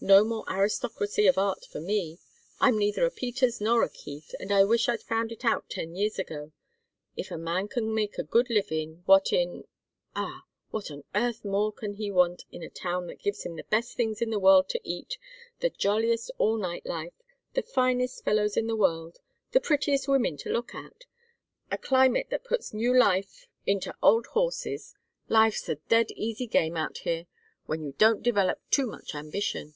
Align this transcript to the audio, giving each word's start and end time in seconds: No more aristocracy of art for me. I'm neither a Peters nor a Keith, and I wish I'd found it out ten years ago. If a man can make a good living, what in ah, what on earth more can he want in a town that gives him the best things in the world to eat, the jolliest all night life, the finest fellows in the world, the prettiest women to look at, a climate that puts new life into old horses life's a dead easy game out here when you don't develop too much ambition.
No 0.00 0.22
more 0.22 0.44
aristocracy 0.50 1.26
of 1.26 1.38
art 1.38 1.64
for 1.64 1.80
me. 1.80 2.18
I'm 2.60 2.76
neither 2.76 3.06
a 3.06 3.10
Peters 3.10 3.58
nor 3.58 3.82
a 3.82 3.88
Keith, 3.88 4.34
and 4.38 4.52
I 4.52 4.62
wish 4.62 4.86
I'd 4.86 5.00
found 5.00 5.32
it 5.32 5.46
out 5.46 5.70
ten 5.70 5.94
years 5.94 6.18
ago. 6.18 6.52
If 7.16 7.30
a 7.30 7.38
man 7.38 7.68
can 7.68 7.94
make 7.94 8.18
a 8.18 8.22
good 8.22 8.50
living, 8.50 9.02
what 9.06 9.32
in 9.32 9.64
ah, 10.14 10.42
what 10.70 10.90
on 10.90 11.04
earth 11.14 11.42
more 11.42 11.72
can 11.72 11.94
he 11.94 12.10
want 12.10 12.44
in 12.52 12.62
a 12.62 12.68
town 12.68 13.06
that 13.06 13.22
gives 13.22 13.44
him 13.46 13.56
the 13.56 13.64
best 13.64 13.96
things 13.96 14.20
in 14.20 14.28
the 14.28 14.38
world 14.38 14.68
to 14.68 14.80
eat, 14.86 15.16
the 15.60 15.70
jolliest 15.70 16.30
all 16.36 16.58
night 16.58 16.84
life, 16.84 17.14
the 17.54 17.62
finest 17.62 18.22
fellows 18.26 18.58
in 18.58 18.66
the 18.66 18.76
world, 18.76 19.20
the 19.52 19.58
prettiest 19.60 20.06
women 20.06 20.36
to 20.36 20.50
look 20.50 20.74
at, 20.74 21.06
a 21.70 21.78
climate 21.78 22.26
that 22.28 22.44
puts 22.44 22.74
new 22.74 22.94
life 22.94 23.46
into 23.64 23.94
old 24.02 24.26
horses 24.26 24.94
life's 25.30 25.66
a 25.66 25.76
dead 25.76 26.10
easy 26.10 26.46
game 26.46 26.76
out 26.76 26.98
here 26.98 27.24
when 27.64 27.82
you 27.82 27.94
don't 27.96 28.22
develop 28.22 28.60
too 28.70 28.86
much 28.86 29.14
ambition. 29.14 29.72